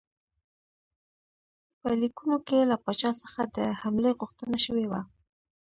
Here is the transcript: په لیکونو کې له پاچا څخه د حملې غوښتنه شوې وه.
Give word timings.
په 1.79 1.89
لیکونو 2.01 2.37
کې 2.47 2.67
له 2.69 2.75
پاچا 2.83 3.11
څخه 3.23 3.39
د 3.55 3.57
حملې 3.81 4.11
غوښتنه 4.19 4.57
شوې 4.65 4.85
وه. 4.91 5.01